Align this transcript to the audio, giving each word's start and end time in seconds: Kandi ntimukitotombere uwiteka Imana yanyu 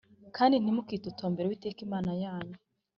Kandi 0.37 0.55
ntimukitotombere 0.57 1.45
uwiteka 1.47 1.79
Imana 1.87 2.11
yanyu 2.23 2.57